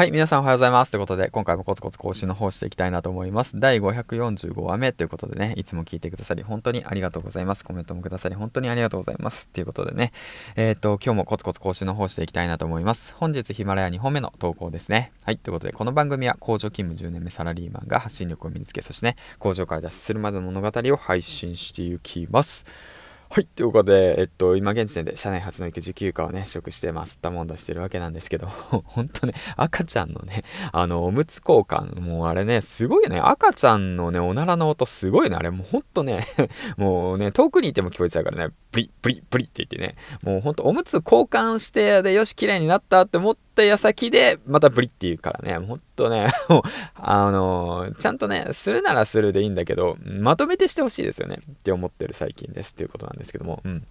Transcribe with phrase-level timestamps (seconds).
[0.00, 0.90] はい、皆さんおはようございます。
[0.90, 3.60] ということで、今回もコツコツ更新の方していきたいなと思います。
[3.60, 7.66] 第545話目ということでね、いつも聞いてくださり、本当にありがとうございます。
[7.66, 9.46] コメントもくださり、本当にありがとうございます。
[9.48, 10.12] ということでね、
[10.56, 13.12] えっ、と、今日もコツコツ更新の方していきたいなと思います。
[13.18, 15.12] 本日ヒマラヤ2本目の投稿ですね。
[15.22, 22.64] はい、ということで、この番組は工場勤務10年目サラリーマンが発信力を身につけ、そしてね、工場から脱出するまでの物語を配信していきます。
[23.32, 23.46] はい。
[23.46, 30.42] ということで、えっと、今現時点で社内初の育児休暇をね、取得して、まあ、吸ったもんだしてるわけなんですけど、ほんとね、赤ちゃんのね、
[30.72, 33.20] あの、おむつ交換、もうあれね、すごいよね。
[33.20, 35.36] 赤ちゃんのね、おならの音すごいね。
[35.36, 36.24] あれ、もうほんとね、
[36.76, 46.28] もうね、遠くにいても聞こえちゃうからね、ブリ、ブリ、ブリって言ってね、もうほんとおむつ交換して、で、よし、綺麗になったって思って、った矢先で、またブリって言うからね、ほんとね、
[46.96, 51.38] あのー、ちゃんとね、するならするでいいんだけど、まとめてしてほしいですよね。
[51.50, 52.72] って思ってる最近です。
[52.72, 53.86] っていうことなんですけども、うん。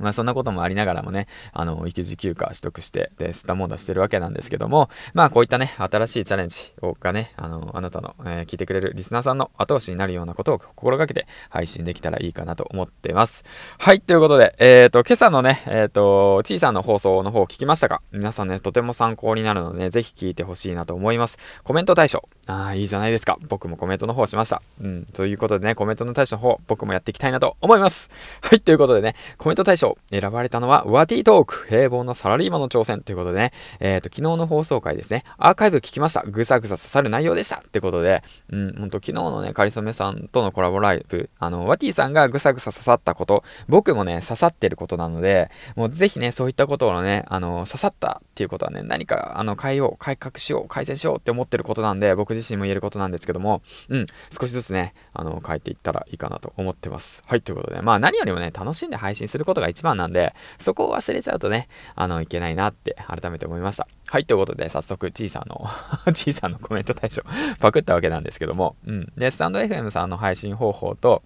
[0.00, 13.44] まあそんなこともありながらもね、あの、育児休暇取得して、で、吸ったもんだしてるわけなんですけども、まあこういったね、新しいチャレンジをがね、あの、あなたの、えー、聞いてくれるリスナーさんの後押しになるようなことを心がけて配信できたらいいかなと思ってます。
[13.78, 18.00] はい、ということで、えっ、ー、と、今朝のね、えっ、ー、と、ちいさんの放送の方を聞きましたか？
[18.12, 21.38] 皆さんね、とても参考になるのでね、ぜひ聞いてほしいなと思います。
[21.62, 22.22] コメント対象。
[22.46, 23.38] ああ、いいじゃないですか。
[23.48, 24.62] 僕もコメントの方しました。
[24.80, 28.10] うん、ということでね、コメントの対象の方、僕もやっていきたいなと思います。
[28.42, 36.22] はい、ということでね、コメント対象選ばれたのは、ワティトーク、平凡なサラリーマンの挑戦ということでね、えっ、ー、と、昨日の放送回ですね、アーカイブ聞きました。
[36.22, 37.56] ぐさぐさ刺さる内容でした。
[37.56, 57.22] ってことで、うん、ほんと昨日のね、かりそめさんとのコラボライブ、あの、ワティさんがぐさぐさ刺さったこと、僕もね、刺さってることなので、もうぜひね、そういったことをね、あの、刺さったっていうことはね、何か、あの、変えよう、改革しよう、改善しようって思ってることなんで、僕自身も言えることなんですけども、うん、少しずつね、あの、変えていったらいいかなと思ってます。
[57.26, 63.86] はい、ということで、まあ何よりもね、楽しんで配信することが一番なんで、そこを忘れちゃうとね、あの、いけないなって改めて思いました。
[64.08, 65.64] はい、ということで、早速、ちいさんの
[66.12, 67.22] ちいさんのコメント対象
[67.60, 69.12] パクったわけなんですけども、うん。
[69.16, 71.22] で、スタンド FM さんの配信方法と、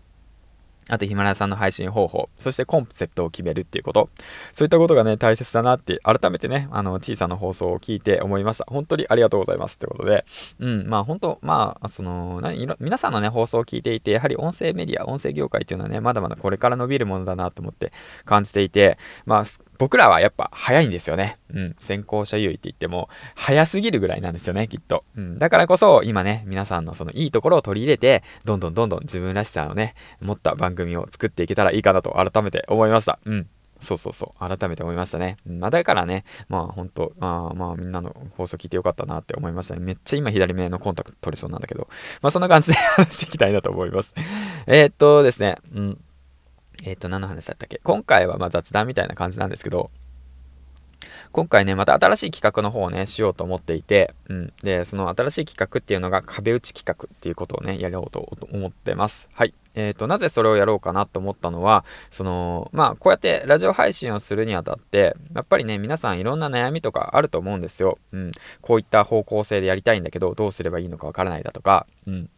[0.88, 4.08] あとヒマラヤさんの配信方法、そしてコンセプトを決めるっていうこと、
[4.52, 8.64] そういったことがね、大切だなって、改めてね、あの、小さな放送を聞いて思いました。
[8.68, 10.24] 本当にありがとうございますってことで、
[10.60, 17.92] うん、まあ本当、まあ、その、何、皆さんのね、放送を聞いていて、やはり音声メディア、音声業界っていうのはね、まだまだこれから伸びるものだなと思って
[18.24, 19.44] 感じていて、まあ、
[19.78, 21.38] 僕らはやっぱ早いんですよね。
[21.54, 21.76] うん。
[21.78, 25.04] 先行者優位って言っても、早すぎるぐらいなんですよね、きっと。
[25.16, 25.38] うん。
[25.38, 33.18] だからこそ、今ね、皆さんのそのいいところを取り入れて、どんどんどんどん自分らしさをね、持った番組組を作っていけたらいいかなと改めて思いました。
[33.24, 33.46] うん。
[33.80, 34.58] そうそうそう。
[34.58, 35.36] 改めて思いましたね。
[35.46, 39.80] まあ、だからね、まあ本当、あまあみんなの放送聞いてよかったなって思いましたね。
[39.80, 41.86] めっちゃ今左目のコンタクト取れそうなんだけど、
[42.22, 44.12] まあそんな感じで 話していきたいなと思います。
[44.66, 45.98] え、っとですね、うん。
[46.84, 47.80] えっ、と、何の話だったっけ？
[47.82, 49.90] 今回はま雑談みたいな感じなんですけど、
[51.32, 54.52] 今回ね、また新しい企画の方をね、しようと思っていて、うん。
[54.62, 59.28] で、その新しい企画っていうのが壁打ち企画っていうことをね、やろうと思ってます。
[59.34, 59.54] はい。
[59.74, 67.98] えっ、ー、と、なぜそれをやろうかなと思ったのは、その、まあ、こうやってラジオ配信をするにあたって、やっぱりね、皆さんいろんな悩みとかあると思うんですよ。
[68.12, 68.32] うん。
[68.60, 72.30] こういった方向性でやりたいんだけど、どうすればいいのかわからないだとか、うん。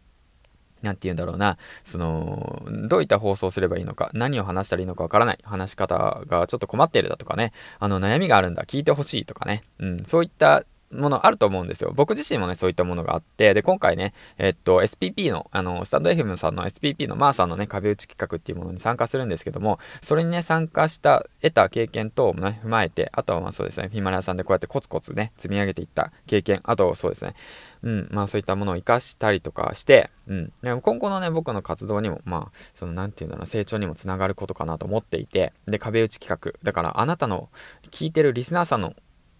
[0.81, 11.91] なんて言うんだろうな、その、どういった放送すればいいのか、何を話したらいいのかわからない、話し方がちょっと困っているだとかね、あの、悩みがあるんだ、聞いてほしいとかね、うん、そういったものあると思うんですよ。
[11.95, 27.35] 僕自身もね、そういったものがあって、で、今回ね、えっと、SPP の、あの、スタンド FM さんの SPP のマーさんのね、壁打ち企画っていうものに参加するんですけども、それにね、参加した、得た経験等もね、踏まえて、あとはまあそうですね、ヒマラヤさんでこうやってコツコツね、積み上げていった経験、あとそうですね、
[27.83, 37.49] うん、まあそういったものを活かしたりとかして、うん、でも今後のね、僕の活動にも、まあ、その、なんていうんだろう、成長にもつながることかなと思っていて、で、壁打ち企画、だからあなたの
[37.89, 38.93] 聞いてるリスナーさんの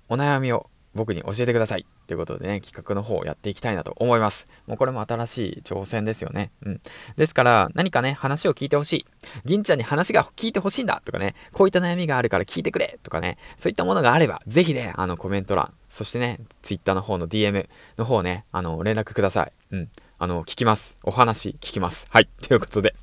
[0.09, 1.85] お悩みを僕に教えてください。
[2.07, 4.47] ということでね、企画の方をやっていきたいなと思います。
[4.67, 6.51] もうこれも新しい挑戦ですよね。
[6.65, 6.81] うん。
[7.15, 9.05] ですから、何かね、話を聞いてほしい。
[9.45, 19.51] 銀ちゃんに話が聞いてほしいんだとかね、こういった悩みがあるから聞いてくれとかね、そういったものがあれば、ぜひね、あの、コメント欄、そしてね、Twitter の方の DM の方ね、あの、連絡ください。
[19.71, 19.89] うん。
[20.19, 20.95] あの、聞きます。
[21.03, 22.05] お話聞きます。
[22.09, 22.29] はい。
[22.41, 22.93] ということで。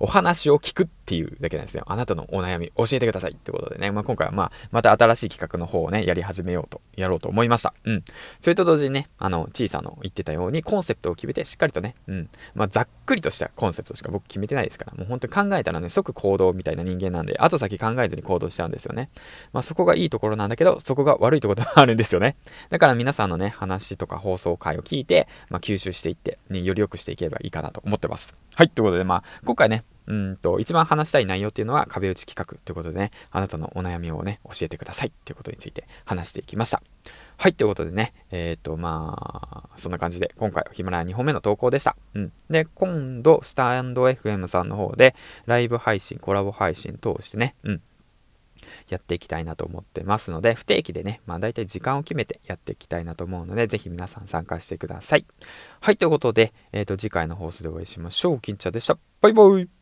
[0.00, 1.84] お話を聞くっっていうだけなんですね。
[1.86, 3.92] あなたのお悩み教えてくださいってことでね。
[3.92, 7.72] まあ、今回はまあ、また新しい企画の方をね、やり始めようと、やろうと思いました。
[7.84, 8.04] うん。
[8.40, 12.28] それと同時にね、あの、小さの言ってたようにコンセプトを決めてしっかりとね、うん。
[12.56, 19.10] まあ、ざっくりとしたコンセプトしか僕決めてないですから、もう本当に考えたらね、即行動みたいな人間なんで、後先考えずに行動しちゃうんですよね。
[19.52, 22.36] まあ、そこがいいところなんだけど、そこが悪いところでもあるんですよね。
[22.70, 28.34] だから皆さんのね、話とか放送回を聞いて、まあ、吸収していって、ね、より良くしていければいいかなと思ってます。
[28.56, 36.82] はい、ということで、まあ、今回ね、うんと、一番話したい内容っていうのは壁打ち企画ということでね、あなたのお悩みをね、教えてくださいっていうことについて話していきました。
[37.38, 41.96] はい、ということでね、えっ、ー、と、まあ、そんな感じで、今回、ヒマラヤ2本目の投稿でした。
[42.14, 42.32] うん。
[42.48, 45.14] で、今度、スタンド FM さんの方で、
[45.44, 47.82] ライブ配信、コラボ配信通してね、うん。
[48.88, 55.26] やっていきたいなと思ってますので、不定期でね、まあ大体時間を決めてやっていきたいなと思うので、ぜひ皆さん参加してください。
[55.80, 58.40] はい、ということで、えっ、ー、と、次回の放送でお会いしましょう。
[58.40, 58.98] 金ちゃんでした。
[59.20, 59.75] バイバイ